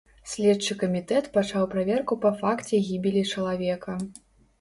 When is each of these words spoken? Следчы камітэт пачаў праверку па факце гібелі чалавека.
Следчы 0.29 0.75
камітэт 0.83 1.27
пачаў 1.35 1.67
праверку 1.73 2.17
па 2.23 2.31
факце 2.39 2.79
гібелі 2.87 3.23
чалавека. 3.37 3.99